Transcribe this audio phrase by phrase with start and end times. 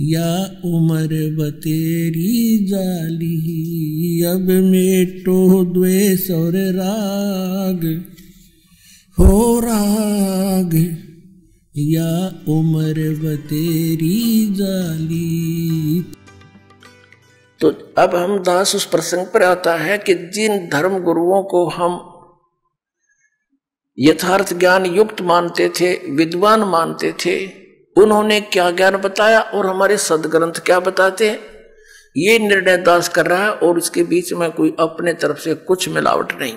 [0.00, 8.04] या उम्र बतेरी जाली, अब मेटो द्वेष और राग,
[9.18, 10.98] हो राग।
[11.76, 16.00] या उम्र बतेरी जाली।
[17.60, 22.10] तो अब हम दास उस प्रसंग पर आता है कि जिन धर्म गुरुओं को हम
[23.98, 27.63] यथार्थ ज्ञान युक्त मानते थे, विद्वान मानते थे
[27.98, 31.54] उन्होंने क्या ज्ञान बताया और हमारे सदग्रंथ क्या बताते हैं?
[32.16, 35.88] ये निर्णय दास कर रहा है और उसके बीच में कोई अपने तरफ़ से कुछ
[35.88, 36.56] मिलावट नहीं।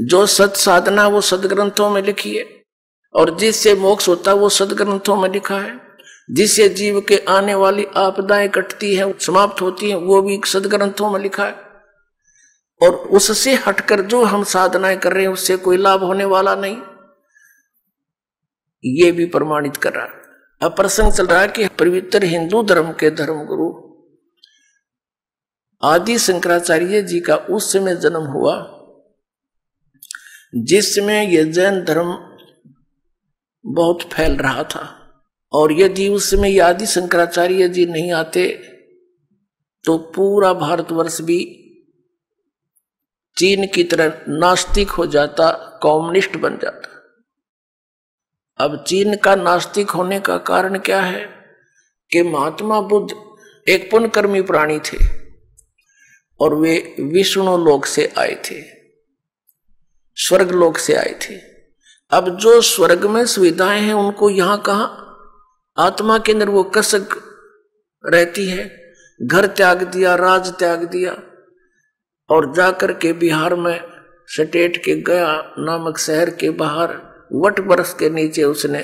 [0.00, 2.62] जो सत साधना वो सदग्रंथों में लिखी है
[3.14, 5.92] और जिससे मोक्ष होता है वो सदग्रंथों में लिखा है।
[6.30, 11.20] जिससे जीव के आने वाली आपदाएँ कटती है, समाप्त होती है, वो भी सदग्रंथों में
[11.20, 11.56] लिखा है।
[12.82, 16.76] और उससे हटकर जो हम साधनाएँ कर रहे हैं, उससे कोई लाभ होने वाला नहीं।
[18.84, 20.06] ये भी प्रमाणित कर रहा
[20.62, 23.92] अब प्रसंग चल रहा कि पवित्र हिंदू धर्म के धर्म गुरु
[25.82, 28.78] आदि शंकराचार्य जी का उस समय जन्म हुआ
[30.54, 32.38] जिसमें यह जैन धर्म
[33.66, 34.98] बहुत फैल रहा था।
[35.52, 38.48] और यदि उस समय आदि शंकराचार्य जी नहीं आते
[39.84, 41.58] तो पूरा भारतवर्ष भी
[43.36, 45.50] चीन की तरह नास्तिक हो जाता,
[45.82, 46.91] कम्युनिस्ट बन जाता।
[48.58, 51.42] अब चीन का नास्तिक होने का कारण क्या है?
[52.10, 53.14] कि महात्मा बुद्ध
[53.68, 54.98] एक पुण्यकर्मी प्राणी थे
[56.40, 58.62] और वे विष्णु लोक से आए थे,
[60.16, 61.34] स्वर्ग लोक से आए थे।
[62.10, 64.84] अब जो स्वर्ग में सुविधाएँ हैं, उनको यहाँ कहा?
[65.78, 67.06] आत्मा के अंदर वो कसक
[68.06, 71.12] रहती है। घर त्याग दिया, राज त्याग दिया
[72.30, 73.80] और जाकर के बिहार में
[74.26, 78.78] स्टेट के गया नामक शहर के बाहर वट बरस के नीचे उसने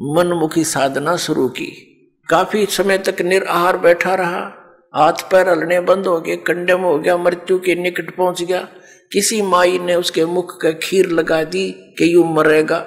[0.00, 1.88] मनमुखी साधना शुरू की।
[2.28, 4.52] काफ़ी समय तक निराहार बैठा रहा।
[4.94, 8.68] हाथ पैर हलने बंद हो गए, कंडम हो गया, मृत्यु के निकट पहुँच गया।
[9.12, 12.78] किसी माई ने उसके मुख का खीर लगा दी कि यू मरेगा।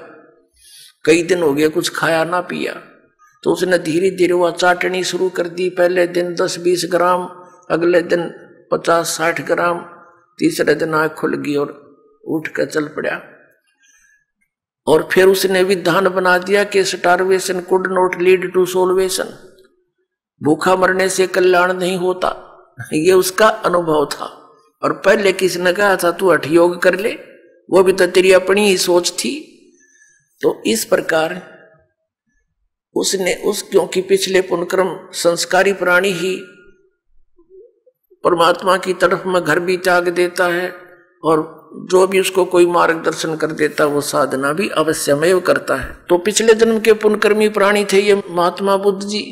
[1.06, 2.74] कई दिन हो गया कुछ खाया ना पिया।
[3.44, 7.26] तो उसने धीरे धीरे वह चाटनी शुरू कर दी। पहले दिन दस बीस ग्राम,
[7.72, 8.34] अगले दिन
[8.72, 9.80] पचास साठ ग्राम,
[10.40, 11.98] तीसरे दिन आँख खुल गई और
[12.28, 13.35] उठ कर चल पड़ा।
[14.88, 19.52] और फिर उसने विधान बना दिया कि starvation could not lead to salvation.
[20.44, 22.52] भूखा मरने से कल्याण नहीं होता।
[22.94, 24.26] ये उसका अनुभव था।
[24.84, 27.12] और पहले किसी ने कहा था तू हठ योग कर ले।
[27.70, 29.52] वो भी तो तेरी अपनी ही सोच थी।
[30.42, 31.56] तो इस प्रकार
[32.96, 36.40] उसने उस, क्योंकि पिछले पुनक्रम संस्कारी प्राणी ही
[38.24, 40.74] परमात्मा की तरफ़ में घर भी त्याग देता है
[41.24, 46.18] और जो भी उसको कोई मार्गदर्शन कर देता वो साधना भी अवश्यमेव करता है। तो
[46.18, 49.24] पिछले जन्म के पुनकर्मी प्राणी थे ये महात्मा बुद्ध जी।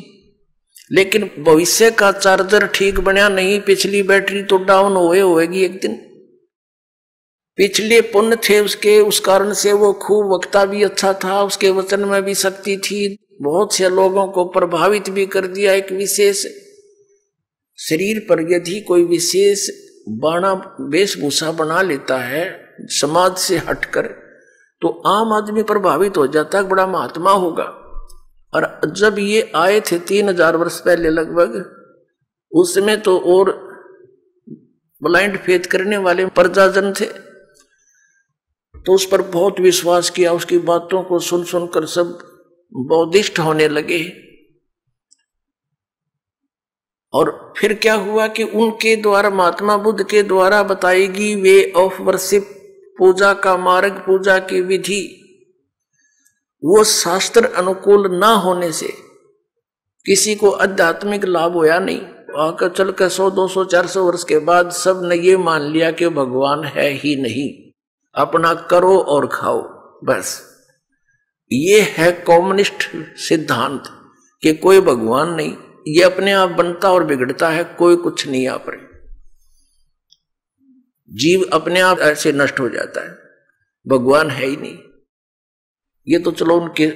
[0.92, 5.96] लेकिन भविष्य का चार्जर ठीक बनया नहीं, पिछली बैटरी तो डाउन हुए होएगी एक दिन।
[7.58, 12.00] पिछले पुण्य थे उसके, उस कारण से वो खूब वक्ता भी अच्छा था, उसके वचन
[12.00, 16.46] में भी शक्ति थी। बहुत से लोगों को प्रभावित भी कर दिया एक विशेष
[17.80, 19.68] शरीर पर, यदि कोई विशेष
[20.08, 22.44] बाणा, वेशभूषा बना लेता है,
[22.92, 24.08] समाज से हटकर
[24.82, 27.64] तो आम आदमी प्रभावित हो जाता है, बड़ा महात्मा होगा।
[28.54, 31.54] और जब ये आए थे तीन हज़ार वर्ष पहले लगभग,
[32.52, 33.52] उसमें तो और
[35.02, 37.06] ब्लाइंड फेथ करने वाले प्रजाजन थे।
[38.86, 42.18] तो उस पर बहुत विश्वास किया, उसकी बातों को सुन सुनकर सब
[42.76, 44.00] बौद्धिष्ट होने लगे।
[47.14, 52.60] और फिर क्या हुआ कि उनके द्वारा, महात्मा बुद्ध के द्वारा बताएगी वे ऑफ़ वर्शिप
[52.98, 55.20] पूजा का मार्ग, पूजा की विधि।
[56.64, 58.94] वो शास्त्र अनुकूल ना होने से
[60.06, 62.02] किसी को आध्यात्मिक लाभ होया नहीं।
[62.38, 65.92] आकर चल कर सौ, दो सौ, चार सौ वर्ष के बाद सबने ये मान लिया
[65.92, 67.72] कि भगवान है ही नहीं।
[68.16, 69.62] अपना करो और खाओ,
[70.04, 70.42] बस।
[71.52, 73.84] ये है कॉम्युनिस्ट सिद्धांत
[74.42, 75.58] कि कोई भगवान नहीं।
[75.88, 78.92] ये अपने आप बनता और बिगड़ता है, कोई कुछ नहीं आप रहे।
[81.12, 83.16] जीव अपने आप ऐसे नष्ट हो जाता है,
[83.88, 84.78] भगवान है ही नहीं।
[86.08, 86.92] ये तो चलो उनके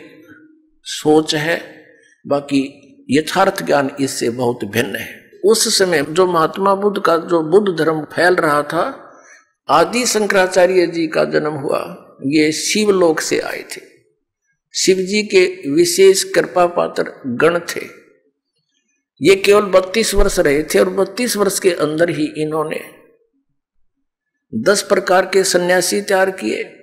[0.83, 1.85] सोच है,
[2.27, 2.61] बाकी
[3.09, 8.03] यथार्थ ज्ञान इससे बहुत भिन्न है। उस समय जो महात्मा बुद्ध का, जो बुद्ध धर्म
[8.03, 9.03] फैल रहा था,
[9.69, 11.79] आदि शंकराचार्य जी का जन्म हुआ,
[12.25, 13.81] ये शिवलोक से आए थे।
[14.73, 18.06] शिव जी के विशेष कृपा पात्र गण थे।
[19.21, 22.81] ये केवल बत्तीस वर्ष रहे थे और बत्तीस वर्ष के अंदर ही इन्होंने
[24.55, 26.73] दस प्रकार के सन्यासी तैयार किए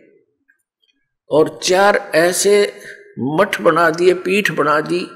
[1.30, 2.72] और चार ऐसे
[3.18, 5.06] मठ बना दिए, पीठ बना दी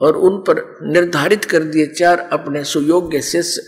[0.00, 3.62] और उन पर निर्धारित कर दिए चार अपने सुयोग्य शिष्य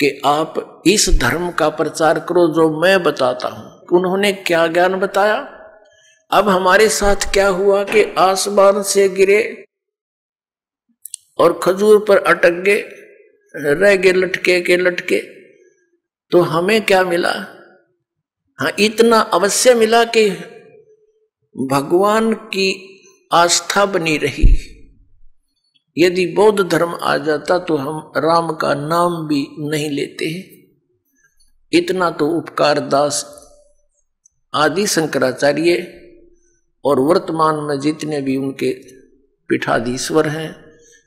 [0.00, 5.36] कि आप इस धर्म का प्रचार करो जो मैं बताता हूँ। उन्होंने क्या ज्ञान बताया?
[6.30, 9.64] अब हमारे साथ क्या हुआ कि आसमान से गिरे
[11.38, 12.80] और खजूर पर अटक गए,
[13.54, 15.20] रह गए लटके के लटके।
[16.30, 17.32] तो हमें क्या मिला?
[18.60, 20.30] हाँ इतना अवश्य मिला कि
[21.68, 23.00] भगवान की
[23.32, 24.70] आस्था बनी रही।
[25.98, 30.54] यदि बौद्ध धर्म आ जाता तो हम राम का नाम भी नहीं लेते। हैं
[31.72, 33.24] इतना तो उपकार दास
[34.54, 36.00] आदि शंकराचार्य
[36.84, 38.72] और वर्तमान में जितने भी उनके
[39.48, 40.63] पीठाधीश्वर हैं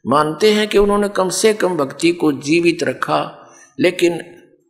[0.07, 3.49] मानते हैं कि उन्होंने कम से कम भक्ति को जीवित रखा,
[3.79, 4.17] लेकिन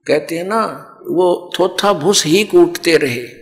[0.07, 0.62] कहते हैं ना,
[1.07, 3.37] वो थोथा भूस ही कूटते रहे।